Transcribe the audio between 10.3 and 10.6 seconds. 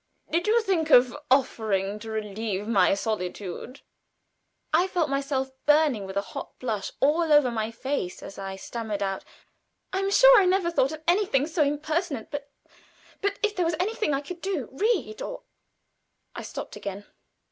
I